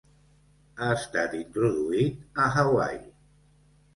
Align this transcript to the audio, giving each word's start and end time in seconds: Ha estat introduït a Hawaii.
Ha 0.79 0.87
estat 0.93 1.35
introduït 1.41 2.41
a 2.45 2.47
Hawaii. 2.61 3.01